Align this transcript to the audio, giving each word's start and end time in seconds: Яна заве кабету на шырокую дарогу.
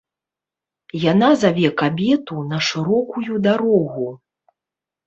Яна 1.11 1.29
заве 1.43 1.69
кабету 1.83 2.35
на 2.55 2.63
шырокую 2.71 3.33
дарогу. 3.49 4.09